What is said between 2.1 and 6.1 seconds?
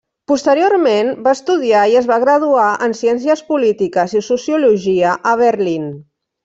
va graduar en Ciències polítiques i Sociologia a Berlín.